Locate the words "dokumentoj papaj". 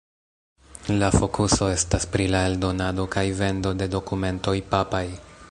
3.99-5.05